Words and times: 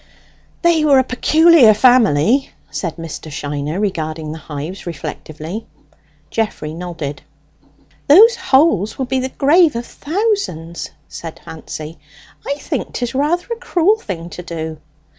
"They 0.63 0.83
were 0.83 0.97
a 0.97 1.03
peculiar 1.03 1.75
family," 1.75 2.49
said 2.71 2.95
Mr. 2.95 3.31
Shiner, 3.31 3.79
regarding 3.79 4.31
the 4.31 4.39
hives 4.39 4.87
reflectively. 4.87 5.67
Geoffrey 6.31 6.73
nodded. 6.73 7.21
"Those 8.07 8.35
holes 8.35 8.97
will 8.97 9.05
be 9.05 9.19
the 9.19 9.29
grave 9.29 9.75
of 9.75 9.85
thousands!" 9.85 10.89
said 11.07 11.39
Fancy. 11.45 11.99
"I 12.47 12.55
think 12.55 12.93
'tis 12.93 13.13
rather 13.13 13.45
a 13.51 13.55
cruel 13.59 13.99
thing 13.99 14.31
to 14.31 14.41
do." 14.41 14.79